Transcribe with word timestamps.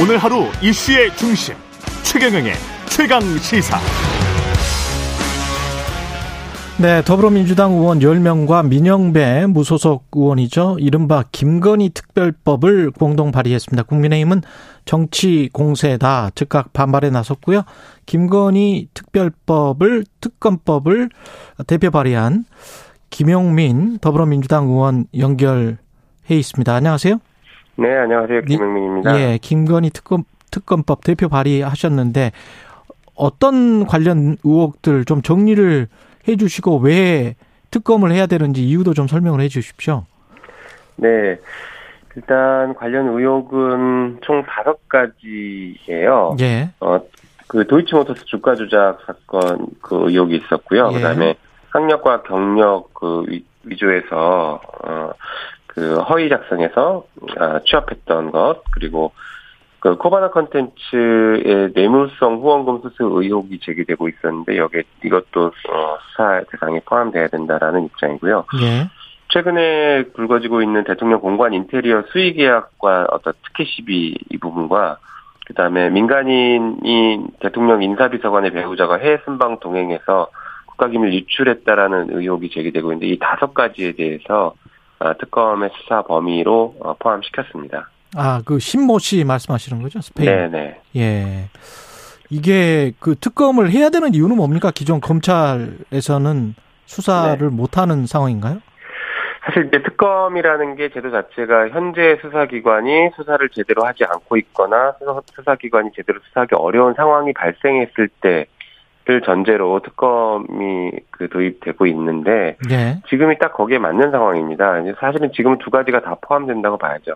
오늘 0.00 0.16
하루 0.16 0.46
이슈의 0.62 1.14
중심 1.14 1.54
최경영의 2.04 2.54
최강 2.88 3.20
시사. 3.20 3.78
네, 6.80 7.02
더불어민주당 7.04 7.72
의원 7.72 7.98
10명과 7.98 8.66
민영배 8.66 9.44
무소속 9.44 10.06
의원이죠. 10.12 10.78
이른바 10.80 11.24
김건희 11.30 11.90
특별법을 11.90 12.92
공동 12.92 13.30
발의했습니다. 13.30 13.82
국민의힘은 13.82 14.40
정치 14.86 15.50
공세다 15.52 16.30
즉각 16.34 16.72
반발에 16.72 17.10
나섰고요. 17.10 17.64
김건희 18.06 18.88
특별법을 18.94 20.06
특검법을 20.22 21.10
대표 21.66 21.90
발의한 21.90 22.46
김용민 23.10 23.98
더불어민주당 23.98 24.68
의원 24.68 25.04
연결해 25.14 25.76
있습니다. 26.30 26.74
안녕하세요. 26.74 27.20
네, 27.80 27.96
안녕하세요. 27.96 28.42
김용민입니다. 28.42 29.18
예, 29.20 29.38
김건희 29.40 29.90
특검 29.90 30.24
특검법 30.50 31.02
대표 31.04 31.28
발의하셨는데 31.28 32.32
어떤 33.14 33.86
관련 33.86 34.36
의혹들 34.44 35.04
좀 35.06 35.22
정리를 35.22 35.86
해 36.28 36.36
주시고 36.36 36.78
왜 36.78 37.36
특검을 37.70 38.12
해야 38.12 38.26
되는지 38.26 38.62
이유도 38.66 38.92
좀 38.92 39.06
설명을 39.06 39.40
해 39.40 39.48
주십시오. 39.48 40.04
네. 40.96 41.38
일단 42.16 42.74
관련 42.74 43.08
의혹은 43.16 44.18
총 44.22 44.42
다섯 44.44 44.76
가지예요. 44.88 46.36
예. 46.40 46.70
어, 46.80 47.00
그 47.46 47.66
도이치모터스 47.66 48.24
주가 48.26 48.54
조작 48.56 48.98
사건 49.06 49.68
그 49.80 50.10
의혹이 50.10 50.36
있었고요. 50.44 50.90
예. 50.92 50.96
그다음에 50.96 51.34
학력과 51.70 52.22
경력 52.22 52.92
그 52.92 53.24
위- 53.28 53.44
위조해서 53.62 54.60
어, 54.84 55.10
그 55.80 55.98
허위 56.00 56.28
작성해서 56.28 57.04
아, 57.38 57.60
취업했던 57.64 58.32
것 58.32 58.62
그리고 58.72 59.12
그 59.78 59.96
코바나 59.96 60.28
컨텐츠의 60.28 61.70
뇌물성 61.74 62.36
후원금 62.36 62.82
수수 62.82 63.04
의혹이 63.04 63.60
제기되고 63.60 64.10
있었는데 64.10 64.58
여기에 64.58 64.82
이것도 65.02 65.46
어, 65.46 65.98
수사 66.10 66.42
대상에 66.50 66.80
포함돼야 66.84 67.28
된다라는 67.28 67.86
입장이고요. 67.86 68.44
예. 68.60 68.90
최근에 69.28 70.08
불거지고 70.14 70.60
있는 70.60 70.84
대통령 70.84 71.20
공관 71.20 71.54
인테리어 71.54 72.02
수의 72.12 72.34
계약과 72.34 73.06
어떤 73.10 73.32
특혜 73.42 73.64
시비 73.64 74.18
이 74.28 74.36
부분과 74.36 74.98
그다음에 75.46 75.88
민간인이 75.88 77.24
대통령 77.40 77.82
인사비서관의 77.82 78.50
배우자가 78.50 78.98
해외 78.98 79.18
순방 79.24 79.60
동행해서 79.60 80.28
국가기밀 80.66 81.14
유출했다라는 81.14 82.08
의혹이 82.10 82.50
제기되고 82.50 82.92
있는데 82.92 83.06
이 83.06 83.18
다섯 83.18 83.54
가지에 83.54 83.92
대해서 83.92 84.54
아, 84.56 84.69
특검의 85.18 85.70
수사 85.74 86.02
범위로 86.02 86.74
어, 86.80 86.94
포함시켰습니다. 86.98 87.88
아, 88.16 88.42
그 88.44 88.58
신모 88.58 88.98
씨 88.98 89.24
말씀하시는 89.24 89.82
거죠? 89.82 90.00
스페인. 90.00 90.26
네네. 90.28 90.80
예. 90.96 91.48
이게 92.28 92.92
그 93.00 93.14
특검을 93.16 93.70
해야 93.70 93.88
되는 93.90 94.14
이유는 94.14 94.36
뭡니까? 94.36 94.70
기존 94.74 95.00
검찰에서는 95.00 96.54
수사를 96.86 97.38
네. 97.38 97.54
못 97.54 97.78
하는 97.78 98.06
상황인가요? 98.06 98.60
사실 99.44 99.66
이제 99.68 99.82
특검이라는 99.82 100.76
게 100.76 100.90
제도 100.90 101.10
자체가 101.10 101.70
현재 101.70 102.18
수사기관이 102.20 103.10
수사를 103.16 103.48
제대로 103.50 103.84
하지 103.84 104.04
않고 104.04 104.36
있거나 104.36 104.92
수사- 104.98 105.22
수사기관이 105.34 105.90
제대로 105.96 106.20
수사하기 106.28 106.54
어려운 106.56 106.94
상황이 106.94 107.32
발생했을 107.32 108.08
때 108.20 108.46
를 109.10 109.22
전제로 109.22 109.80
특검이 109.80 110.92
그 111.10 111.28
도입되고 111.28 111.84
있는데 111.86 112.56
예. 112.70 113.00
지금이 113.08 113.38
딱 113.38 113.52
거기에 113.54 113.78
맞는 113.78 114.12
상황입니다. 114.12 114.74
사실은 115.00 115.32
지금 115.34 115.58
두 115.58 115.68
가지가 115.68 116.02
다 116.02 116.14
포함된다고 116.20 116.78
봐야죠. 116.78 117.14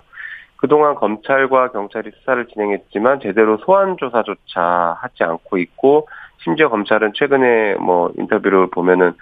그동안 0.56 0.96
검찰과 0.96 1.68
경찰이 1.68 2.10
수사를 2.18 2.44
진행했지만 2.46 3.20
제대로 3.20 3.58
소환 3.58 3.96
조사조차 3.96 4.96
하지 4.98 5.22
않고 5.22 5.58
있고 5.58 6.08
심지어 6.38 6.68
검찰은 6.68 7.12
최근에 7.14 7.74
뭐 7.74 8.10
인터뷰를 8.18 8.70
보면은 8.70 9.12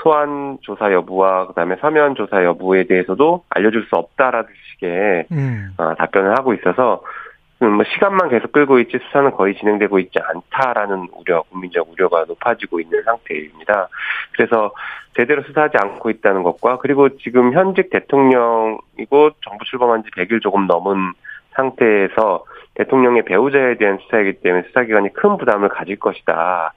소환 0.00 0.58
조사 0.62 0.92
여부와 0.92 1.48
그다음에 1.48 1.76
서면 1.80 2.14
조사 2.14 2.44
여부에 2.44 2.84
대해서도 2.84 3.42
알려줄 3.50 3.86
수 3.86 3.96
없다라는 3.96 4.48
식의 4.74 5.26
음. 5.32 5.74
어, 5.76 5.94
답변을 5.96 6.38
하고 6.38 6.54
있어서 6.54 7.02
음, 7.04 7.21
뭐 7.70 7.84
시간만 7.84 8.28
계속 8.28 8.52
끌고 8.52 8.78
있지 8.80 8.98
수사는 8.98 9.30
거의 9.32 9.56
진행되고 9.56 9.98
있지 10.00 10.18
않다라는 10.18 11.08
우려, 11.16 11.42
국민적 11.42 11.88
우려가 11.90 12.24
높아지고 12.26 12.80
있는 12.80 13.02
상태입니다. 13.02 13.88
그래서 14.32 14.72
제대로 15.14 15.42
수사하지 15.42 15.76
않고 15.80 16.10
있다는 16.10 16.42
것과 16.42 16.78
그리고 16.78 17.16
지금 17.18 17.52
현직 17.52 17.90
대통령이고 17.90 19.30
정부 19.42 19.64
출범한 19.64 20.02
지 20.02 20.10
100일 20.10 20.42
조금 20.42 20.66
넘은 20.66 21.12
상태에서 21.54 22.44
대통령의 22.74 23.24
배우자에 23.24 23.76
대한 23.76 23.98
수사이기 23.98 24.40
때문에 24.40 24.64
수사기관이 24.68 25.12
큰 25.12 25.36
부담을 25.36 25.68
가질 25.68 25.98
것이다. 25.98 26.72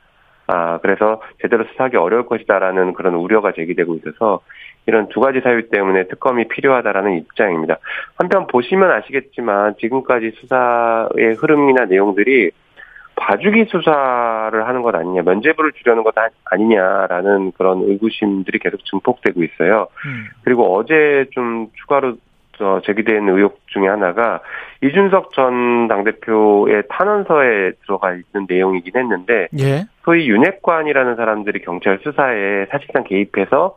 아, 0.47 0.77
그래서 0.79 1.21
제대로 1.41 1.63
수사하기 1.65 1.97
어려울 1.97 2.25
것이다라는 2.27 2.93
그런 2.93 3.15
우려가 3.15 3.51
제기되고 3.53 3.95
있어서 3.95 4.41
이런 4.87 5.07
두 5.09 5.19
가지 5.19 5.39
사유 5.41 5.69
때문에 5.69 6.07
특검이 6.07 6.47
필요하다라는 6.47 7.17
입장입니다. 7.17 7.77
한편 8.17 8.47
보시면 8.47 8.91
아시겠지만 8.91 9.75
지금까지 9.79 10.31
수사의 10.39 11.35
흐름이나 11.37 11.85
내용들이 11.85 12.51
봐주기 13.15 13.65
수사를 13.69 14.67
하는 14.67 14.81
것 14.81 14.93
아니냐, 14.93 15.21
면죄부를 15.23 15.71
주려는 15.73 16.03
것 16.03 16.17
아- 16.17 16.29
아니냐라는 16.45 17.53
그런 17.57 17.81
의구심들이 17.83 18.59
계속 18.59 18.83
증폭되고 18.85 19.41
있어요. 19.41 19.87
음. 20.05 20.25
그리고 20.43 20.75
어제 20.75 21.25
좀 21.31 21.67
추가로 21.75 22.17
어, 22.61 22.79
제기된 22.85 23.27
의혹 23.27 23.59
중에 23.67 23.87
하나가 23.87 24.39
이준석 24.81 25.33
전 25.33 25.87
당대표의 25.89 26.83
탄원서에 26.87 27.73
들어가 27.81 28.11
있는 28.13 28.47
내용이긴 28.47 28.93
했는데 28.95 29.49
예. 29.59 29.83
소위 30.03 30.29
윤핵관이라는 30.29 31.15
사람들이 31.17 31.59
경찰 31.63 31.99
수사에 32.01 32.65
사실상 32.71 33.03
개입해서 33.03 33.75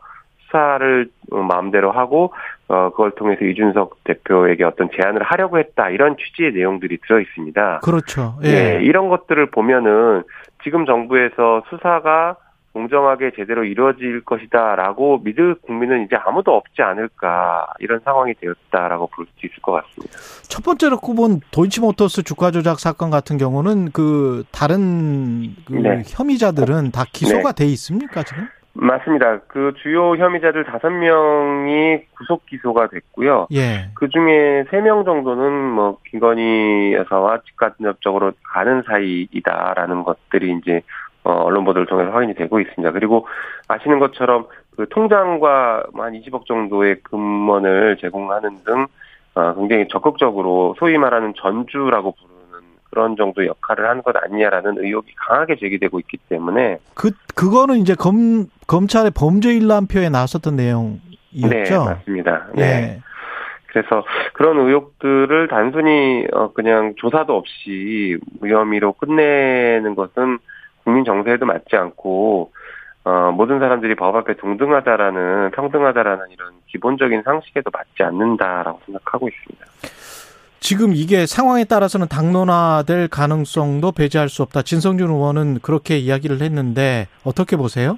수사를 0.49 1.09
어, 1.31 1.37
마음대로 1.37 1.91
하고 1.91 2.33
어 2.67 2.89
그걸 2.91 3.11
통해서 3.11 3.45
이준석 3.45 4.03
대표에게 4.03 4.63
어떤 4.63 4.89
제안을 4.91 5.23
하려고 5.23 5.57
했다 5.59 5.89
이런 5.89 6.17
취지의 6.17 6.53
내용들이 6.53 6.99
들어 7.05 7.19
있습니다. 7.19 7.79
그렇죠. 7.83 8.35
예, 8.43 8.49
예. 8.49 8.79
이런 8.83 9.09
것들을 9.09 9.47
보면은 9.47 10.23
지금 10.63 10.85
정부에서 10.85 11.63
수사가 11.69 12.35
공정하게 12.73 13.31
제대로 13.35 13.63
이루어질 13.63 14.23
것이다라고 14.23 15.21
믿을 15.23 15.55
국민은 15.55 16.05
이제 16.05 16.15
아무도 16.23 16.55
없지 16.55 16.81
않을까 16.83 17.65
이런 17.79 17.99
상황이 18.05 18.33
되었다라고 18.35 19.07
볼 19.07 19.25
수 19.39 19.45
있을 19.47 19.55
것 19.61 19.71
같습니다. 19.71 20.17
첫 20.47 20.63
번째로 20.63 20.99
꼽은 20.99 21.41
도이치모터스 21.51 22.23
주가 22.23 22.51
조작 22.51 22.79
사건 22.79 23.09
같은 23.09 23.37
경우는 23.37 23.91
그 23.91 24.43
다른 24.51 25.55
그 25.65 25.73
네. 25.73 26.03
혐의자들은 26.05 26.91
다 26.91 27.05
기소가 27.11 27.53
돼 27.53 27.65
있습니까 27.65 28.23
지금? 28.23 28.47
맞습니다. 28.73 29.39
그 29.47 29.73
주요 29.81 30.15
혐의자들 30.15 30.63
다섯 30.63 30.89
명이 30.89 32.05
구속 32.17 32.45
기소가 32.45 32.87
됐고요. 32.87 33.47
예. 33.53 33.89
그 33.95 34.07
중에 34.09 34.65
세 34.69 34.79
명 34.81 35.03
정도는 35.03 35.51
뭐 35.71 35.97
김건희 36.09 36.93
여사와 36.93 37.39
직간접적으로 37.45 38.31
가는 38.43 38.83
사이이다라는 38.83 40.03
것들이 40.03 40.57
이제 40.61 40.81
어, 41.23 41.31
언론 41.31 41.65
보도를 41.65 41.87
통해서 41.87 42.11
확인이 42.11 42.33
되고 42.35 42.59
있습니다. 42.59 42.91
그리고 42.93 43.27
아시는 43.67 43.99
것처럼 43.99 44.47
그 44.77 44.87
통장과 44.89 45.83
뭐한 45.93 46.13
20억 46.13 46.45
정도의 46.45 47.01
금원을 47.03 47.97
제공하는 47.99 48.63
등 48.63 48.85
어, 49.35 49.53
굉장히 49.55 49.87
적극적으로 49.89 50.75
소위 50.79 50.97
말하는 50.97 51.33
전주라고 51.37 52.13
그런 52.89 53.15
정도 53.15 53.45
역할을 53.45 53.87
하는 53.87 54.01
것 54.01 54.15
아니냐라는 54.15 54.77
의혹이 54.79 55.13
강하게 55.15 55.57
제기되고 55.57 55.99
있기 55.99 56.17
때문에 56.29 56.79
그 56.95 57.11
그거는 57.35 57.77
이제 57.77 57.95
검 57.95 58.47
검찰의 58.67 59.11
범죄 59.15 59.53
일람표에 59.53 60.09
나왔었던 60.09 60.55
네 60.55 60.73
내용이었죠. 61.33 61.85
맞습니다. 61.85 62.47
네. 62.55 62.63
예. 62.63 63.01
그래서 63.67 64.03
그런 64.33 64.57
의혹들을 64.57 65.47
단순히 65.47 66.25
어 66.33 66.51
그냥 66.53 66.93
조사도 66.97 67.35
없이 67.35 68.17
무혐의로 68.39 68.93
끝내는 68.93 69.93
것은 69.95 70.39
국민 70.83 71.05
정서에도 71.05 71.45
맞지 71.45 71.75
않고 71.75 72.51
어 73.03 73.31
모든 73.31 73.59
사람들이 73.59 73.95
법 73.95 74.15
앞에 74.15 74.37
동등하다라는 74.37 75.51
평등하다라는 75.51 76.25
이런 76.31 76.53
기본적인 76.67 77.21
상식에도 77.23 77.69
맞지 77.71 78.03
않는다라고 78.03 78.79
생각하고 78.85 79.29
있습니다. 79.29 79.65
지금 80.59 80.91
이게 80.93 81.25
상황에 81.25 81.63
따라서는 81.63 82.07
당론화될 82.07 83.07
가능성도 83.07 83.91
배제할 83.91 84.29
수 84.29 84.43
없다. 84.43 84.61
진성준 84.61 85.09
의원은 85.09 85.59
그렇게 85.61 85.97
이야기를 85.97 86.41
했는데 86.41 87.07
어떻게 87.23 87.55
보세요? 87.55 87.97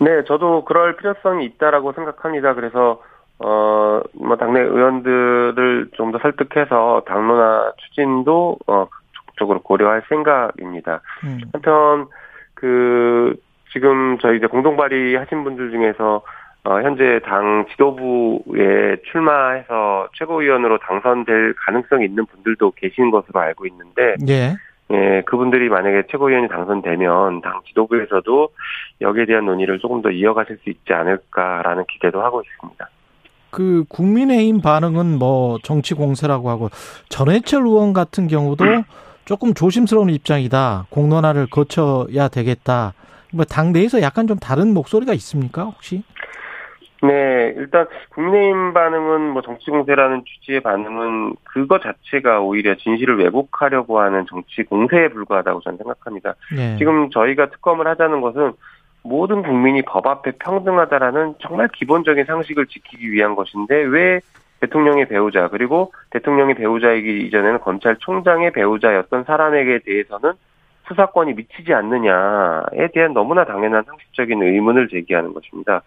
네, 0.00 0.24
저도 0.26 0.64
그럴 0.64 0.96
필요성이 0.96 1.44
있다라고 1.46 1.92
생각합니다. 1.92 2.54
그래서 2.54 3.00
어, 3.38 4.00
뭐, 4.14 4.36
당내 4.36 4.60
의원들을 4.60 5.88
좀 5.96 6.12
더 6.12 6.18
설득해서 6.20 7.02
당론화 7.06 7.72
추진도, 7.78 8.56
어, 8.68 8.86
적극적으로 9.16 9.60
고려할 9.60 10.02
생각입니다. 10.08 11.00
음. 11.24 11.40
한편, 11.52 12.06
그, 12.54 13.34
지금 13.72 14.18
저희 14.22 14.36
이제 14.38 14.46
공동 14.46 14.76
발의 14.76 15.16
하신 15.16 15.42
분들 15.42 15.72
중에서, 15.72 16.22
어, 16.66 16.80
현재 16.80 17.20
당 17.24 17.66
지도부에 17.70 18.96
출마해서 19.10 20.08
최고위원으로 20.14 20.78
당선될 20.78 21.54
가능성이 21.58 22.06
있는 22.06 22.24
분들도 22.24 22.72
계신 22.76 23.10
것으로 23.10 23.38
알고 23.40 23.66
있는데, 23.66 24.14
예. 24.28 24.56
예, 24.90 25.22
그분들이 25.26 25.68
만약에 25.68 26.04
최고위원이 26.10 26.48
당선되면 26.48 27.42
당 27.42 27.60
지도부에서도 27.68 28.48
여기에 29.02 29.26
대한 29.26 29.44
논의를 29.44 29.78
조금 29.78 30.00
더 30.00 30.10
이어가실 30.10 30.58
수 30.62 30.70
있지 30.70 30.92
않을까라는 30.92 31.84
기대도 31.90 32.22
하고 32.22 32.42
있습니다. 32.42 32.88
그 33.50 33.84
국민의힘 33.88 34.62
반응은 34.62 35.18
뭐 35.18 35.58
정치 35.62 35.94
공세라고 35.94 36.50
하고 36.50 36.70
전해철 37.08 37.62
의원 37.62 37.92
같은 37.92 38.26
경우도 38.26 38.64
조금 39.24 39.54
조심스러운 39.54 40.10
입장이다. 40.10 40.86
공론화를 40.90 41.46
거쳐야 41.50 42.28
되겠다. 42.28 42.94
뭐 43.32 43.44
당내에서 43.44 44.02
약간 44.02 44.26
좀 44.26 44.38
다른 44.38 44.74
목소리가 44.74 45.12
있습니까 45.14 45.64
혹시? 45.64 46.02
네, 47.06 47.52
일단 47.56 47.86
국민의힘 48.10 48.72
반응은 48.72 49.30
뭐 49.30 49.42
정치 49.42 49.70
공세라는 49.70 50.24
취지의 50.24 50.60
반응은 50.60 51.34
그거 51.44 51.78
자체가 51.78 52.40
오히려 52.40 52.74
진실을 52.76 53.18
왜곡하려고 53.18 54.00
하는 54.00 54.24
정치 54.28 54.62
공세에 54.62 55.08
불과하다고 55.08 55.60
저는 55.60 55.78
생각합니다. 55.78 56.34
예. 56.56 56.76
지금 56.78 57.10
저희가 57.10 57.50
특검을 57.50 57.86
하자는 57.88 58.20
것은 58.20 58.52
모든 59.02 59.42
국민이 59.42 59.82
법 59.82 60.06
앞에 60.06 60.32
평등하다라는 60.38 61.34
정말 61.40 61.68
기본적인 61.68 62.24
상식을 62.24 62.66
지키기 62.66 63.12
위한 63.12 63.34
것인데 63.34 63.74
왜 63.76 64.20
대통령의 64.60 65.06
배우자 65.06 65.48
그리고 65.48 65.92
대통령의 66.10 66.54
배우자이기 66.54 67.26
이전에는 67.26 67.60
검찰총장의 67.60 68.52
배우자였던 68.52 69.24
사람에게 69.24 69.80
대해서는 69.84 70.32
수사권이 70.86 71.34
미치지 71.34 71.72
않느냐에 71.72 72.88
대한 72.92 73.12
너무나 73.14 73.44
당연한 73.44 73.84
상식적인 73.84 74.42
의문을 74.42 74.88
제기하는 74.88 75.32
것입니다. 75.32 75.82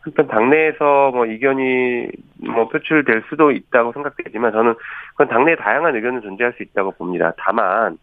한편 0.00 0.28
당내에서 0.28 1.12
뭐 1.12 1.26
이견이 1.26 2.08
뭐 2.46 2.68
표출될 2.68 3.24
수도 3.28 3.50
있다고 3.50 3.92
생각되지만 3.92 4.52
저는 4.52 4.74
그건 5.12 5.28
당내에 5.28 5.56
다양한 5.56 5.96
의견은 5.96 6.20
존재할 6.20 6.52
수 6.54 6.62
있다고 6.62 6.92
봅니다. 6.92 7.32
다만 7.38 7.96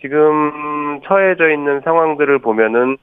지금 0.00 1.00
처해져 1.04 1.50
있는 1.50 1.80
상황들을 1.82 2.38
보면은 2.38 2.96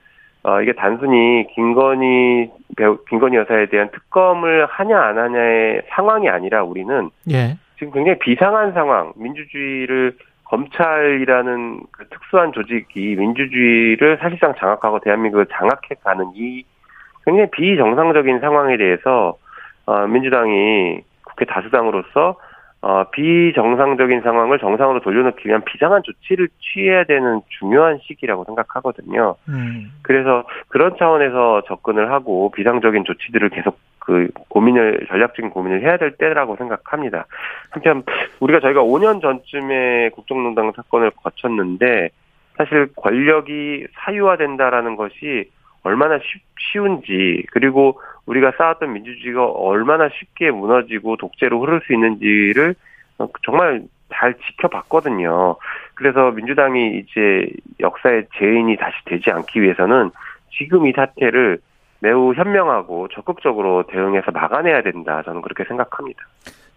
어 0.44 0.62
이게 0.62 0.74
단순히 0.74 1.48
김건희 1.56 2.52
배우 2.76 2.98
김건희 3.10 3.38
여사에 3.38 3.68
대한 3.68 3.90
특검을 3.92 4.66
하냐 4.66 5.00
안 5.00 5.18
하냐의 5.18 5.82
상황이 5.90 6.30
아니라 6.30 6.64
우리는 6.64 7.10
예. 7.32 7.58
지금 7.78 7.94
굉장히 7.94 8.20
비상한 8.20 8.74
상황, 8.74 9.14
민주주의를 9.16 10.16
검찰이라는 10.50 11.82
그 11.92 12.08
특수한 12.10 12.54
조직이 12.54 13.16
민주주의를 13.16 14.18
사실상 14.22 14.54
장악하고 14.58 15.00
대한민국을 15.00 15.48
장악해가는 15.52 16.32
이 16.36 16.64
굉장히 17.26 17.50
비정상적인 17.52 18.40
상황에 18.40 18.78
대해서 18.78 19.38
어, 19.86 20.08
민주당이 20.08 21.02
국회 21.24 21.46
다수당으로서 21.46 22.38
어, 22.82 23.04
비정상적인 23.12 24.22
상황을 24.22 24.60
정상으로 24.60 25.02
돌려놓기 25.02 25.48
위한 25.50 25.64
비상한 25.66 26.04
조치를 26.04 26.48
취해야 26.60 27.04
되는 27.04 27.42
중요한 27.60 28.00
시기라고 28.04 28.46
생각하거든요. 28.46 29.36
음. 29.50 29.92
그래서 30.04 30.44
그런 30.70 30.96
차원에서 30.98 31.64
접근을 31.68 32.12
하고 32.12 32.52
비상적인 32.52 33.04
조치들을 33.04 33.50
계속 33.50 33.78
그 34.08 34.30
고민을 34.48 35.06
전략적인 35.10 35.52
고민을 35.52 35.82
해야 35.82 35.98
될 35.98 36.14
때라고 36.14 36.56
생각합니다. 36.56 37.26
한편 37.72 38.04
우리가 38.40 38.62
저희가 38.62 38.82
5년 38.82 39.22
전쯤에 39.22 40.12
국정농단 40.14 40.72
사건을 40.74 41.12
거쳤는데 41.12 42.10
사실 42.56 42.88
권력이 42.96 43.88
사유화된다라는 43.96 44.96
것이 44.96 45.52
얼마나 45.84 46.20
쉽, 46.20 46.42
쉬운지 46.72 47.44
그리고 47.52 48.00
우리가 48.26 48.54
쌓았던 48.58 48.94
민주주의가 48.94 49.46
얼마나 49.46 50.08
쉽게 50.08 50.52
무너지고 50.52 51.18
독재로 51.18 51.62
흐를 51.62 51.82
수 51.86 51.94
있는지를 51.94 52.76
정말 53.46 53.84
잘 54.14 54.36
지켜봤거든요. 54.36 55.58
그래서 55.96 56.32
민주당이 56.32 57.00
이제 57.00 57.50
역사의 57.82 58.28
죄인이 58.38 58.78
다시 58.78 58.96
되지 59.04 59.32
않기 59.32 59.62
위해서는 59.62 60.12
지금 60.58 60.88
이 60.88 60.94
사태를 60.94 61.60
매우 62.00 62.34
현명하고 62.34 63.08
적극적으로 63.10 63.84
대응해서 63.88 64.32
막아내야 64.32 64.84
된다. 64.84 65.24
저는 65.26 65.42
그렇게 65.42 65.64
생각합니다. 65.66 66.22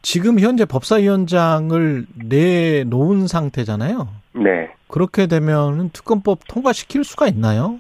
지금 0.03 0.39
현재 0.39 0.65
법사위원장을 0.65 2.07
내놓은 2.29 3.27
상태잖아요. 3.27 4.09
네. 4.33 4.73
그렇게 4.89 5.27
되면 5.27 5.91
특검법 5.91 6.39
통과시킬 6.49 7.05
수가 7.05 7.27
있나요? 7.27 7.79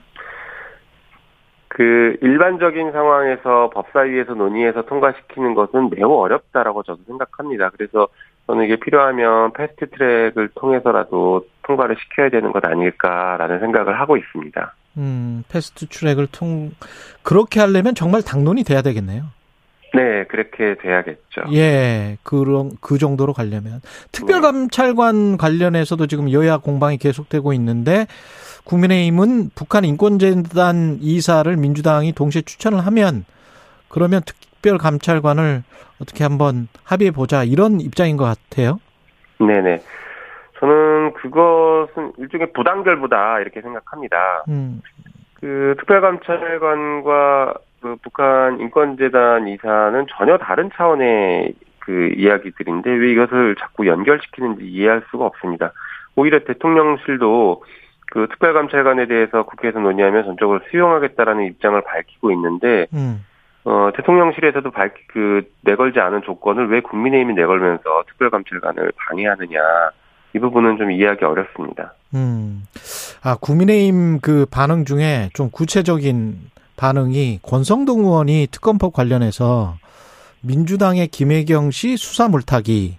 그 1.68 2.18
일반적인 2.20 2.92
상황에서 2.92 3.70
법사위에서 3.70 4.34
논의해서 4.34 4.82
통과시키는 4.82 5.54
것은 5.54 5.90
매우 5.90 6.12
어렵다라고 6.12 6.82
저도 6.82 7.02
생각합니다. 7.06 7.70
그래서 7.70 8.08
저는 8.46 8.64
이게 8.64 8.76
필요하면 8.76 9.52
패스트 9.52 9.88
트랙을 9.90 10.50
통해서라도 10.56 11.46
통과를 11.62 11.96
시켜야 11.96 12.28
되는 12.28 12.52
것 12.52 12.64
아닐까라는 12.64 13.60
생각을 13.60 13.98
하고 13.98 14.16
있습니다. 14.16 14.74
음, 14.96 15.44
패스트 15.48 15.86
트랙을 15.86 16.28
통 16.32 16.72
그렇게 17.22 17.60
하려면 17.60 17.94
정말 17.94 18.22
당론이 18.22 18.64
돼야 18.64 18.82
되겠네요. 18.82 19.24
네, 19.92 20.24
그렇게 20.28 20.76
돼야겠죠. 20.80 21.52
예, 21.52 22.16
그런 22.22 22.70
그 22.80 22.98
정도로 22.98 23.32
가려면 23.32 23.80
특별감찰관 24.12 25.36
관련해서도 25.36 26.06
지금 26.06 26.30
여야 26.30 26.58
공방이 26.58 26.96
계속되고 26.96 27.52
있는데 27.54 28.06
국민의힘은 28.64 29.50
북한 29.54 29.84
인권재단 29.84 30.98
이사를 31.00 31.56
민주당이 31.56 32.12
동시에 32.12 32.42
추천을 32.42 32.86
하면 32.86 33.24
그러면 33.88 34.22
특별감찰관을 34.24 35.64
어떻게 36.00 36.22
한번 36.22 36.68
합의해 36.84 37.10
보자 37.10 37.42
이런 37.42 37.80
입장인 37.80 38.16
것 38.16 38.24
같아요. 38.24 38.78
네네. 39.40 39.82
저는 40.60 41.14
그것은 41.14 42.12
일종의 42.18 42.52
부당결부다 42.52 43.40
이렇게 43.40 43.62
생각합니다. 43.62 44.44
음, 44.48 44.82
그 45.40 45.74
특별감찰관과 45.78 47.54
그 47.80 47.96
북한 48.02 48.60
인권재단 48.60 49.48
이사는 49.48 50.06
전혀 50.10 50.36
다른 50.36 50.70
차원의 50.74 51.54
그 51.78 52.12
이야기들인데 52.14 52.90
왜 52.90 53.10
이것을 53.12 53.56
자꾸 53.58 53.86
연결시키는지 53.86 54.66
이해할 54.66 55.02
수가 55.10 55.24
없습니다. 55.24 55.72
오히려 56.14 56.40
대통령실도 56.40 57.64
그 58.12 58.26
특별감찰관에 58.28 59.06
대해서 59.06 59.44
국회에서 59.44 59.78
논의하면 59.80 60.24
전적으로 60.24 60.60
수용하겠다라는 60.70 61.44
입장을 61.46 61.80
밝히고 61.80 62.32
있는데 62.32 62.86
음. 62.92 63.24
어 63.64 63.90
대통령실에서도 63.94 64.70
밝 64.70 64.94
그 65.12 65.42
내걸지 65.62 66.00
않은 66.00 66.22
조건을 66.22 66.68
왜 66.70 66.80
국민의힘이 66.80 67.34
내걸면서 67.34 68.04
특별감찰관을 68.08 68.92
방해하느냐 68.96 69.60
이 70.34 70.38
부분은 70.38 70.76
좀 70.78 70.90
이해하기 70.90 71.24
어렵습니다. 71.24 71.94
음. 72.14 72.66
아, 73.22 73.36
국민의힘 73.36 74.20
그 74.20 74.46
반응 74.50 74.84
중에 74.84 75.30
좀 75.34 75.50
구체적인 75.50 76.50
반응이 76.76 77.40
권성동 77.42 78.00
의원이 78.00 78.48
특검법 78.50 78.92
관련해서 78.92 79.76
민주당의 80.40 81.08
김혜경 81.08 81.70
씨 81.70 81.96
수사 81.96 82.28
물타기, 82.28 82.96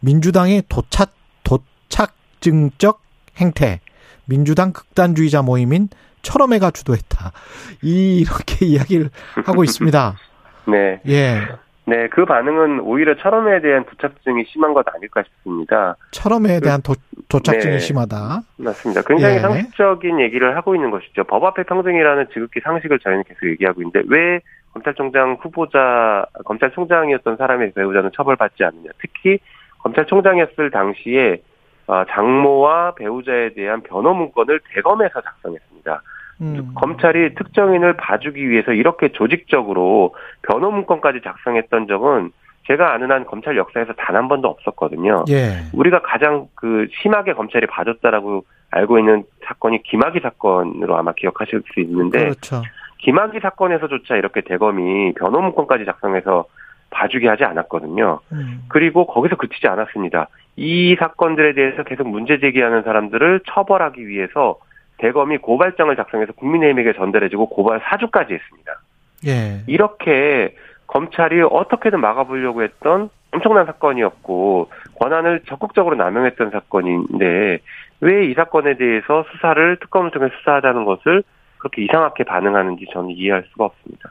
민주당의 0.00 0.64
도착, 0.68 1.14
도착증적 1.44 3.00
행태, 3.36 3.80
민주당 4.24 4.72
극단주의자 4.72 5.42
모임인 5.42 5.88
철험회가 6.22 6.72
주도했다. 6.72 7.32
이렇게 7.82 8.66
이야기를 8.66 9.10
하고 9.44 9.62
있습니다. 9.62 10.16
네. 10.66 11.00
예. 11.06 11.40
네, 11.88 12.08
그 12.08 12.24
반응은 12.24 12.80
오히려 12.80 13.16
철험에 13.16 13.60
대한 13.60 13.84
부착증이 13.84 14.44
심한 14.46 14.74
것 14.74 14.84
아닐까 14.92 15.22
싶습니다. 15.22 15.96
철험에 16.10 16.58
대한 16.58 16.82
도, 16.82 16.94
도착증이 17.28 17.74
네. 17.74 17.78
심하다. 17.78 18.40
맞습니다. 18.58 19.02
굉장히 19.02 19.36
예. 19.36 19.38
상식적인 19.38 20.18
얘기를 20.18 20.56
하고 20.56 20.74
있는 20.74 20.90
것이죠. 20.90 21.22
법 21.24 21.44
앞에 21.44 21.62
평등이라는 21.62 22.26
지극히 22.32 22.60
상식을 22.60 22.98
저희는 22.98 23.22
계속 23.22 23.46
얘기하고 23.46 23.82
있는데 23.82 24.02
왜 24.08 24.40
검찰총장 24.72 25.38
후보자, 25.40 26.26
검찰총장이었던 26.44 27.36
사람의 27.36 27.72
배우자는 27.72 28.10
처벌받지 28.14 28.64
않느냐. 28.64 28.90
특히 29.00 29.38
검찰총장이었을 29.78 30.72
당시에 30.72 31.40
어, 31.86 32.02
장모와 32.10 32.96
배우자에 32.96 33.50
대한 33.54 33.80
변호 33.82 34.12
문건을 34.12 34.58
대검에서 34.74 35.20
작성했습니다. 35.20 36.02
음. 36.40 36.72
검찰이 36.74 37.34
특정인을 37.34 37.96
봐주기 37.96 38.48
위해서 38.48 38.72
이렇게 38.72 39.08
조직적으로 39.12 40.14
변호 40.42 40.70
문건까지 40.70 41.20
작성했던 41.24 41.86
적은 41.86 42.32
제가 42.66 42.92
아는 42.92 43.10
한 43.10 43.24
검찰 43.26 43.56
역사에서 43.56 43.92
단 43.94 44.16
한 44.16 44.28
번도 44.28 44.48
없었거든요. 44.48 45.24
예. 45.28 45.62
우리가 45.72 46.00
가장 46.02 46.48
그 46.54 46.88
심하게 47.00 47.32
검찰이 47.32 47.66
봐줬다라고 47.66 48.44
알고 48.70 48.98
있는 48.98 49.24
사건이 49.44 49.82
김학의 49.84 50.20
사건으로 50.20 50.96
아마 50.96 51.12
기억하실 51.12 51.62
수 51.72 51.80
있는데 51.80 52.18
그렇죠. 52.18 52.62
김학의 52.98 53.40
사건에서조차 53.40 54.16
이렇게 54.16 54.40
대검이 54.40 55.14
변호 55.14 55.40
문건까지 55.40 55.84
작성해서 55.84 56.46
봐주게 56.90 57.28
하지 57.28 57.44
않았거든요. 57.44 58.20
음. 58.32 58.64
그리고 58.68 59.06
거기서 59.06 59.36
그치지 59.36 59.68
않았습니다. 59.68 60.28
이 60.56 60.96
사건들에 60.98 61.52
대해서 61.54 61.82
계속 61.84 62.08
문제 62.08 62.38
제기하는 62.40 62.82
사람들을 62.82 63.40
처벌하기 63.46 64.06
위해서 64.08 64.56
대검이 64.98 65.38
고발장을 65.38 65.94
작성해서 65.96 66.32
국민의힘에게 66.32 66.94
전달해주고 66.94 67.48
고발 67.48 67.80
사주까지 67.84 68.34
했습니다. 68.34 68.80
예. 69.26 69.62
이렇게 69.66 70.54
검찰이 70.86 71.42
어떻게든 71.42 72.00
막아보려고 72.00 72.62
했던 72.62 73.10
엄청난 73.32 73.66
사건이었고 73.66 74.70
권한을 75.00 75.40
적극적으로 75.46 75.96
남용했던 75.96 76.50
사건인데 76.50 77.58
왜 78.00 78.30
이 78.30 78.34
사건에 78.34 78.76
대해서 78.76 79.24
수사를 79.32 79.78
특검을 79.80 80.10
통해 80.10 80.28
수사하자는 80.38 80.84
것을 80.84 81.22
그렇게 81.58 81.84
이상하게 81.84 82.24
반응하는지 82.24 82.86
저는 82.92 83.10
이해할 83.10 83.44
수가 83.50 83.66
없습니다. 83.66 84.10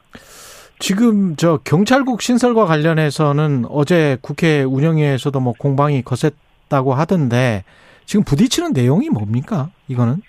지금 0.80 1.36
저 1.38 1.60
경찰국 1.64 2.22
신설과 2.22 2.66
관련해서는 2.66 3.66
어제 3.70 4.18
국회 4.22 4.64
운영위에서도 4.64 5.40
뭐 5.40 5.54
공방이 5.58 6.02
거셌다고 6.02 6.94
하던데 6.94 7.64
지금 8.06 8.26
부딪히는 8.26 8.74
내용이 8.74 9.10
뭡니까? 9.10 9.70
이거는? 9.88 10.22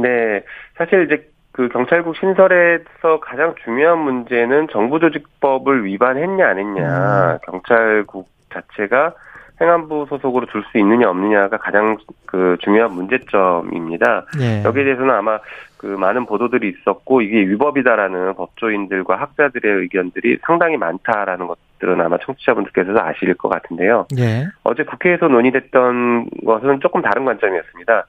네, 0.00 0.42
사실 0.76 1.04
이제 1.04 1.28
그 1.52 1.68
경찰국 1.68 2.16
신설에서 2.16 3.20
가장 3.20 3.54
중요한 3.64 3.98
문제는 3.98 4.68
정부조직법을 4.68 5.84
위반했냐 5.84 6.48
안 6.48 6.58
했냐, 6.58 7.32
음. 7.32 7.38
경찰국 7.44 8.28
자체가 8.52 9.14
행안부 9.60 10.06
소속으로 10.08 10.46
둘 10.46 10.64
수 10.70 10.78
있느냐 10.78 11.10
없느냐가 11.10 11.58
가장 11.58 11.98
그 12.24 12.56
중요한 12.60 12.92
문제점입니다. 12.92 14.24
예. 14.40 14.62
여기에 14.64 14.84
대해서는 14.84 15.14
아마 15.14 15.38
그 15.76 15.86
많은 15.86 16.26
보도들이 16.26 16.70
있었고 16.70 17.20
이게 17.20 17.40
위법이다라는 17.40 18.34
법조인들과 18.34 19.16
학자들의 19.16 19.80
의견들이 19.82 20.38
상당히 20.46 20.76
많다라는 20.76 21.46
것들은 21.46 22.00
아마 22.00 22.16
청취자분들께서도 22.18 23.00
아실 23.00 23.34
것 23.34 23.48
같은데요. 23.48 24.06
예. 24.18 24.46
어제 24.64 24.84
국회에서 24.84 25.28
논의됐던 25.28 26.30
것은 26.44 26.80
조금 26.80 27.02
다른 27.02 27.24
관점이었습니다. 27.24 28.06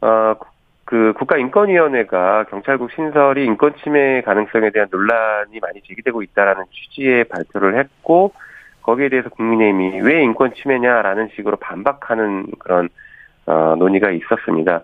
어, 0.00 0.34
그 0.92 1.14
국가인권위원회가 1.16 2.44
경찰국 2.50 2.90
신설이 2.90 3.46
인권 3.46 3.72
침해 3.82 4.20
가능성에 4.20 4.68
대한 4.72 4.88
논란이 4.90 5.58
많이 5.58 5.80
제기되고 5.88 6.22
있다라는 6.22 6.64
취지의 6.70 7.24
발표를 7.24 7.78
했고 7.78 8.34
거기에 8.82 9.08
대해서 9.08 9.30
국민의힘이 9.30 10.02
왜 10.02 10.22
인권 10.22 10.52
침해냐라는 10.52 11.30
식으로 11.34 11.56
반박하는 11.56 12.44
그런 12.58 12.90
어, 13.46 13.74
논의가 13.78 14.10
있었습니다. 14.10 14.82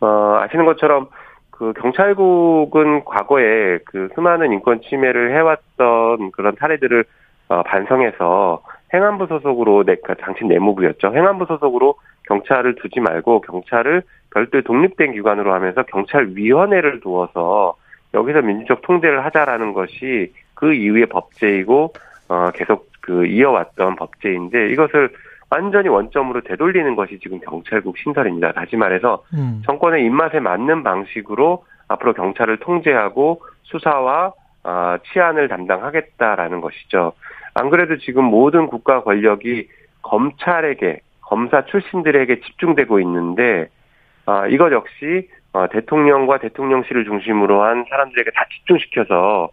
어, 0.00 0.38
아시는 0.42 0.64
것처럼 0.64 1.08
그 1.50 1.72
경찰국은 1.72 3.04
과거에 3.04 3.80
그 3.84 4.10
수많은 4.14 4.52
인권 4.52 4.80
침해를 4.82 5.34
해왔던 5.34 6.30
그런 6.30 6.54
사례들을 6.56 7.04
어, 7.48 7.64
반성해서 7.64 8.62
행안부 8.94 9.26
소속으로 9.26 9.82
내, 9.82 9.96
그 9.96 10.14
당신 10.14 10.46
내무부였죠. 10.46 11.08
행안부 11.12 11.46
소속으로 11.46 11.96
경찰을 12.28 12.76
두지 12.76 13.00
말고 13.00 13.40
경찰을 13.40 14.04
별도의 14.38 14.62
독립된 14.62 15.12
기관으로 15.12 15.52
하면서 15.52 15.82
경찰위원회를 15.82 17.00
두어서 17.00 17.74
여기서 18.14 18.42
민주적 18.42 18.82
통제를 18.82 19.24
하자라는 19.24 19.72
것이 19.72 20.32
그 20.54 20.72
이후의 20.72 21.06
법제이고 21.06 21.92
어, 22.28 22.50
계속 22.54 22.88
그 23.00 23.26
이어왔던 23.26 23.96
법제인데 23.96 24.70
이것을 24.70 25.10
완전히 25.50 25.88
원점으로 25.88 26.42
되돌리는 26.42 26.94
것이 26.94 27.18
지금 27.20 27.40
경찰국 27.40 27.96
신설입니다. 27.98 28.52
다시 28.52 28.76
말해서 28.76 29.24
음. 29.34 29.62
정권의 29.64 30.04
입맛에 30.04 30.40
맞는 30.40 30.82
방식으로 30.82 31.64
앞으로 31.88 32.12
경찰을 32.12 32.58
통제하고 32.58 33.40
수사와 33.64 34.32
어, 34.64 34.96
치안을 35.10 35.48
담당하겠다라는 35.48 36.60
것이죠. 36.60 37.12
안 37.54 37.70
그래도 37.70 37.96
지금 37.98 38.24
모든 38.24 38.66
국가 38.66 39.02
권력이 39.02 39.68
검찰에게 40.02 41.00
검사 41.22 41.64
출신들에게 41.64 42.40
집중되고 42.40 43.00
있는데 43.00 43.68
어, 44.28 44.46
이것 44.46 44.70
역시 44.72 45.30
어, 45.54 45.66
대통령과 45.68 46.38
대통령실을 46.38 47.06
중심으로 47.06 47.62
한 47.62 47.86
사람들에게 47.88 48.30
다 48.32 48.44
집중시켜서 48.52 49.48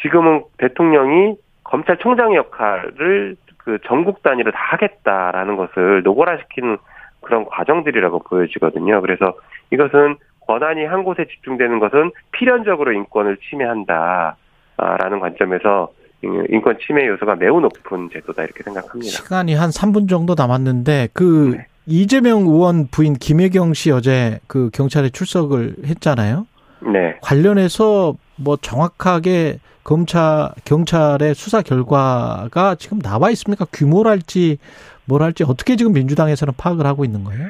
지금은 0.00 0.44
대통령이 0.56 1.36
검찰총장의 1.64 2.36
역할을 2.36 3.36
그 3.58 3.78
전국 3.86 4.22
단위로 4.22 4.50
다 4.50 4.58
하겠다라는 4.58 5.56
것을 5.56 6.02
노골화시키는 6.04 6.78
그런 7.20 7.44
과정들이라고 7.44 8.20
보여지거든요. 8.20 9.02
그래서 9.02 9.34
이것은 9.70 10.16
권한이 10.46 10.86
한 10.86 11.04
곳에 11.04 11.26
집중되는 11.26 11.78
것은 11.78 12.10
필연적으로 12.32 12.92
인권을 12.92 13.36
침해한다라는 13.50 15.20
관점에서 15.20 15.90
인권 16.22 16.78
침해 16.78 17.06
요소가 17.06 17.34
매우 17.34 17.60
높은 17.60 18.08
제도다 18.10 18.44
이렇게 18.44 18.62
생각합니다. 18.62 19.10
시간이 19.10 19.54
한 19.54 19.68
3분 19.68 20.08
정도 20.08 20.34
남았는데 20.34 21.08
그 21.12 21.56
네. 21.58 21.66
이재명 21.88 22.42
의원 22.42 22.86
부인 22.90 23.14
김혜경 23.14 23.74
씨 23.74 23.90
어제 23.90 24.38
그 24.46 24.70
경찰에 24.72 25.08
출석을 25.08 25.74
했잖아요. 25.86 26.46
네. 26.80 27.16
관련해서 27.22 28.14
뭐 28.36 28.56
정확하게 28.56 29.58
검찰 29.82 30.50
경찰의 30.64 31.34
수사 31.34 31.62
결과가 31.62 32.76
지금 32.78 32.98
나와 33.00 33.30
있습니까? 33.30 33.64
규모랄지 33.72 34.58
뭘할지 35.06 35.44
어떻게 35.44 35.76
지금 35.76 35.94
민주당에서는 35.94 36.54
파악을 36.58 36.84
하고 36.84 37.04
있는 37.04 37.24
거예요? 37.24 37.48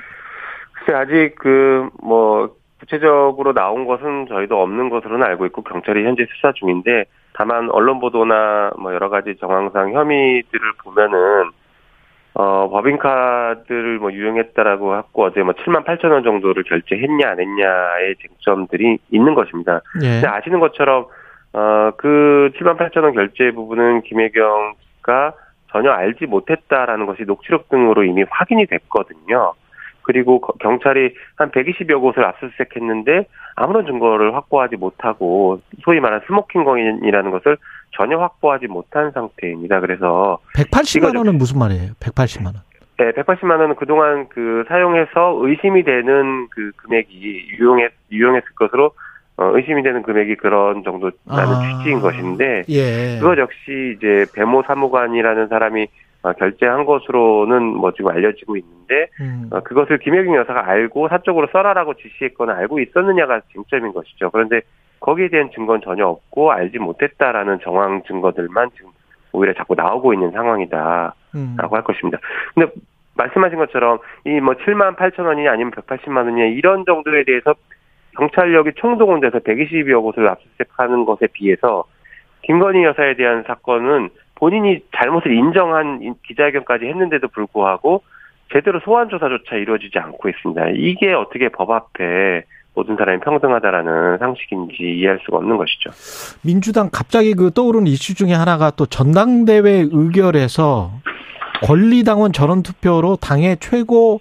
글쎄 0.72 0.96
아직 0.96 1.34
그 1.36 1.88
뭐 2.02 2.56
구체적으로 2.78 3.52
나온 3.52 3.86
것은 3.86 4.26
저희도 4.28 4.60
없는 4.60 4.88
것으로는 4.88 5.26
알고 5.26 5.46
있고 5.46 5.62
경찰이 5.62 6.04
현재 6.04 6.26
수사 6.32 6.52
중인데 6.52 7.04
다만 7.34 7.68
언론 7.70 8.00
보도나 8.00 8.70
뭐 8.78 8.94
여러 8.94 9.08
가지 9.08 9.36
정황상 9.36 9.92
혐의들을 9.92 10.72
보면은 10.84 11.50
어, 12.38 12.70
법인카드를 12.70 13.98
뭐 13.98 14.12
유용했다라고 14.12 14.92
하고 14.92 15.24
어제 15.24 15.42
뭐 15.42 15.54
7만 15.54 15.84
8천 15.84 16.12
원 16.12 16.22
정도를 16.22 16.62
결제했냐 16.62 17.30
안 17.30 17.40
했냐의 17.40 18.14
쟁점들이 18.22 18.98
있는 19.10 19.34
것입니다. 19.34 19.80
예. 20.04 20.20
근데 20.20 20.28
아시는 20.28 20.60
것처럼 20.60 21.06
어, 21.52 21.90
그 21.96 22.52
7만 22.54 22.78
8천 22.78 23.02
원 23.02 23.14
결제 23.14 23.50
부분은 23.50 24.02
김혜경가 24.02 25.32
전혀 25.72 25.90
알지 25.90 26.26
못했다라는 26.26 27.06
것이 27.06 27.24
녹취록 27.24 27.68
등으로 27.70 28.04
이미 28.04 28.24
확인이 28.30 28.66
됐거든요. 28.66 29.54
그리고 30.02 30.40
경찰이 30.40 31.14
한 31.34 31.50
120여 31.50 32.00
곳을 32.00 32.24
압수수색했는데 32.24 33.26
아무런 33.56 33.84
증거를 33.84 34.34
확보하지 34.36 34.76
못하고 34.76 35.60
소위 35.82 35.98
말하는 35.98 36.24
smoking 36.28 36.62
gun이라는 36.62 37.32
것을 37.32 37.56
전혀 37.92 38.18
확보하지 38.18 38.66
못한 38.66 39.10
상태입니다. 39.12 39.80
그래서 39.80 40.38
180만 40.54 41.16
원은 41.16 41.36
무슨 41.38 41.58
말이에요? 41.58 41.92
180만 42.00 42.46
원. 42.46 42.54
네, 42.98 43.12
180만 43.12 43.60
원은 43.60 43.76
그동안 43.76 44.28
그 44.28 44.64
사용해서 44.68 45.38
의심이 45.42 45.84
되는 45.84 46.48
그 46.50 46.72
금액이 46.76 47.48
유용했 47.58 47.92
유용했을 48.10 48.48
것으로 48.56 48.92
어, 49.36 49.52
의심이 49.54 49.84
되는 49.84 50.02
금액이 50.02 50.34
그런 50.36 50.82
정도라는 50.82 51.14
아, 51.28 51.78
취지인 51.78 52.00
것인데 52.00 52.64
예. 52.68 53.18
그것 53.20 53.38
역시 53.38 53.94
이제 53.96 54.26
배모 54.34 54.64
사무관이라는 54.66 55.46
사람이 55.46 55.86
어, 56.22 56.32
결제한 56.32 56.84
것으로는 56.84 57.62
뭐 57.62 57.92
지금 57.92 58.10
알려지고 58.10 58.56
있는데 58.56 59.06
음. 59.20 59.48
어, 59.52 59.60
그것을 59.60 59.98
김혜경 59.98 60.34
여사가 60.34 60.68
알고 60.68 61.08
사적으로 61.08 61.46
써라라고 61.52 61.94
지시했거나 61.94 62.54
알고 62.54 62.80
있었느냐가 62.80 63.40
쟁점인 63.52 63.92
것이죠. 63.92 64.30
그런데 64.30 64.62
거기에 65.00 65.28
대한 65.28 65.50
증거는 65.54 65.80
전혀 65.82 66.06
없고 66.06 66.52
알지 66.52 66.78
못했다라는 66.78 67.60
정황 67.62 68.02
증거들만 68.04 68.70
지금 68.76 68.90
오히려 69.32 69.52
자꾸 69.54 69.74
나오고 69.74 70.12
있는 70.14 70.30
상황이다라고 70.32 71.14
음. 71.34 71.56
할 71.58 71.82
것입니다. 71.84 72.18
근데 72.54 72.72
말씀하신 73.16 73.58
것처럼 73.58 73.98
이 74.24 74.40
뭐 74.40 74.54
7만 74.54 74.96
8천 74.96 75.26
원이냐 75.26 75.52
아니면 75.52 75.72
180만 75.72 76.24
원이냐 76.24 76.44
이런 76.46 76.84
정도에 76.84 77.24
대해서 77.24 77.54
경찰력이 78.16 78.72
총동원돼서 78.76 79.40
120여 79.40 80.02
곳을 80.02 80.28
압수수색하는 80.28 81.04
것에 81.04 81.28
비해서 81.32 81.84
김건희 82.42 82.84
여사에 82.84 83.14
대한 83.14 83.44
사건은 83.46 84.10
본인이 84.36 84.80
잘못을 84.96 85.32
인정한 85.32 86.14
기자회견까지 86.26 86.86
했는데도 86.86 87.28
불구하고 87.28 88.02
제대로 88.52 88.80
소환 88.80 89.08
조사조차 89.08 89.56
이루어지지 89.56 89.98
않고 89.98 90.28
있습니다. 90.28 90.68
이게 90.76 91.12
어떻게 91.12 91.48
법 91.48 91.70
앞에 91.70 92.44
모든 92.78 92.96
사람이 92.96 93.18
평등하다라는 93.20 94.18
상식인지 94.18 94.76
이해할 95.00 95.18
수가 95.24 95.38
없는 95.38 95.56
것이죠. 95.56 95.90
민주당 96.42 96.88
갑자기 96.92 97.34
그 97.34 97.50
떠오른 97.50 97.88
이슈 97.88 98.14
중에 98.14 98.32
하나가 98.32 98.70
또 98.70 98.86
전당대회 98.86 99.88
의결에서 99.90 100.92
권리당원 101.64 102.32
전원 102.32 102.62
투표로 102.62 103.16
당의 103.16 103.56
최고 103.58 104.20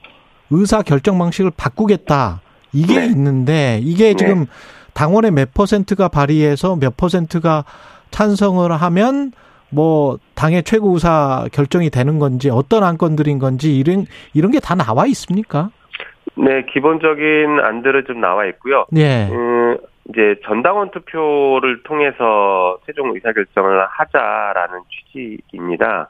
의사 0.49 0.81
결정 0.81 1.19
방식을 1.19 1.51
바꾸겠다. 1.55 2.41
이게 2.73 2.99
네. 2.99 3.05
있는데 3.05 3.79
이게 3.83 4.09
네. 4.09 4.15
지금 4.15 4.39
네. 4.39 4.45
당원의 4.93 5.31
몇 5.31 5.53
퍼센트가 5.53 6.07
발의해서 6.07 6.77
몇 6.77 6.97
퍼센트가 6.97 7.63
찬성을 8.09 8.71
하면 8.71 9.33
뭐 9.69 10.17
당의 10.33 10.63
최고 10.63 10.93
의사 10.93 11.45
결정이 11.51 11.91
되는 11.91 12.17
건지 12.17 12.49
어떤 12.49 12.83
안건들인 12.83 13.37
건지 13.37 13.77
이런 13.77 14.07
이런 14.33 14.51
게 14.51 14.59
다 14.59 14.73
나와 14.73 15.05
있습니까? 15.07 15.69
네, 16.38 16.65
기본적인 16.72 17.60
안들은 17.60 18.06
좀 18.06 18.22
나와 18.22 18.46
있고요. 18.46 18.86
예. 18.96 19.27
음, 19.32 19.77
이제 20.10 20.36
전당원 20.46 20.91
투표를 20.91 21.84
통해서 21.84 22.77
최종 22.86 23.13
의사 23.13 23.34
결정을 23.34 23.86
하자라는 23.88 24.82
취지입니다. 24.89 26.10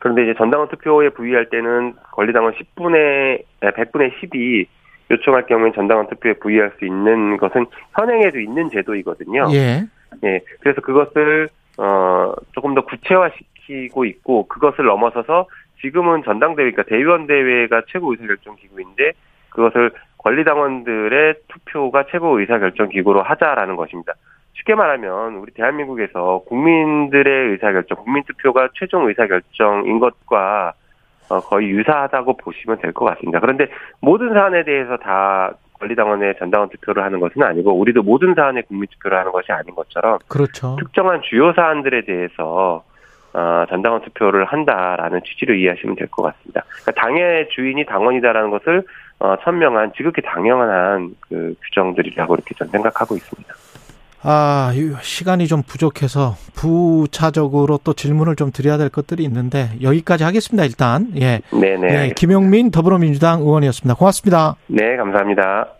그런데 0.00 0.24
이제 0.24 0.34
전당원 0.36 0.68
투표에 0.68 1.10
부의할 1.10 1.48
때는 1.50 1.94
권리당원 2.12 2.54
10분의 2.54 3.42
100분의 3.60 4.12
10이 4.20 4.66
요청할 5.10 5.46
경우에 5.46 5.72
전당원 5.72 6.08
투표에 6.08 6.34
부의할 6.34 6.72
수 6.78 6.84
있는 6.84 7.36
것은 7.36 7.66
현행에도 7.94 8.40
있는 8.40 8.70
제도이거든요. 8.70 9.48
예. 9.52 9.84
예, 10.24 10.40
그래서 10.60 10.80
그것을 10.80 11.48
어 11.78 12.32
조금 12.52 12.74
더 12.74 12.84
구체화시키고 12.84 14.04
있고 14.06 14.48
그것을 14.48 14.84
넘어서서 14.86 15.46
지금은 15.80 16.22
전당대회, 16.24 16.70
그러니까 16.70 16.82
대의원 16.84 17.26
대회가 17.26 17.82
최고 17.88 18.12
의사결정 18.12 18.56
기구인데 18.56 19.12
그것을 19.56 19.90
권리당원들의 20.18 21.34
투표가 21.48 22.04
최고 22.10 22.38
의사결정 22.38 22.90
기구로 22.90 23.22
하자라는 23.22 23.76
것입니다. 23.76 24.12
쉽게 24.54 24.74
말하면 24.74 25.36
우리 25.36 25.52
대한민국에서 25.52 26.42
국민들의 26.48 27.50
의사결정, 27.52 27.98
국민투표가 28.04 28.68
최종 28.74 29.08
의사결정인 29.08 29.98
것과 29.98 30.72
어, 31.28 31.40
거의 31.40 31.68
유사하다고 31.70 32.36
보시면 32.36 32.78
될 32.78 32.92
것 32.92 33.04
같습니다. 33.06 33.40
그런데 33.40 33.66
모든 34.00 34.32
사안에 34.32 34.62
대해서 34.64 34.96
다 34.96 35.52
권리당원의 35.80 36.36
전당원 36.38 36.68
투표를 36.70 37.02
하는 37.02 37.18
것은 37.20 37.42
아니고 37.42 37.72
우리도 37.78 38.02
모든 38.02 38.34
사안에 38.34 38.62
국민투표를 38.62 39.18
하는 39.18 39.32
것이 39.32 39.50
아닌 39.52 39.74
것처럼 39.74 40.18
그렇죠. 40.28 40.76
특정한 40.78 41.20
주요 41.22 41.52
사안들에 41.52 42.02
대해서 42.02 42.84
어, 43.34 43.64
전당원 43.68 44.00
투표를 44.02 44.46
한다라는 44.46 45.20
취지로 45.24 45.54
이해하시면 45.54 45.96
될 45.96 46.08
것 46.08 46.22
같습니다. 46.22 46.62
그러니까 46.82 46.92
당의 46.92 47.48
주인이 47.50 47.84
당원이다라는 47.84 48.50
것을 48.50 48.84
어, 49.18 49.34
선명한 49.44 49.92
지극히 49.96 50.22
당연한 50.22 51.14
그 51.20 51.54
규정들이라고 51.64 52.34
이렇게 52.34 52.54
저는 52.54 52.70
생각하고 52.70 53.16
있습니다. 53.16 53.54
아, 54.28 54.72
시간이 55.02 55.46
좀 55.46 55.62
부족해서 55.62 56.34
부차적으로 56.54 57.78
또 57.84 57.92
질문을 57.92 58.34
좀 58.34 58.50
드려야 58.50 58.76
될 58.76 58.88
것들이 58.88 59.22
있는데 59.24 59.68
여기까지 59.82 60.24
하겠습니다. 60.24 60.64
일단 60.64 61.12
예, 61.16 61.40
네네. 61.52 61.76
네, 61.76 62.12
김용민 62.16 62.72
더불어민주당 62.72 63.40
의원이었습니다. 63.40 63.94
고맙습니다. 63.94 64.56
네, 64.66 64.96
감사합니다. 64.96 65.68